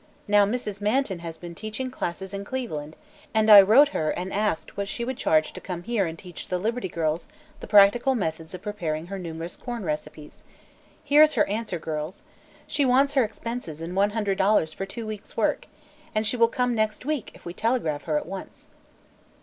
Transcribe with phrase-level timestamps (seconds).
[0.27, 0.81] Now, Mrs.
[0.81, 2.95] Manton has been teaching classes in Cleveland,
[3.35, 6.47] and I wrote her and asked what she would charge to come here and teach
[6.47, 7.27] the Liberty Girls
[7.59, 10.43] the practical methods of preparing her numerous corn recipes.
[11.03, 12.23] Here's her answer, girls.
[12.65, 15.67] She wants her expenses and one hundred dollars for two weeks' work,
[16.15, 18.69] and she will come next week if we telegraph her at once."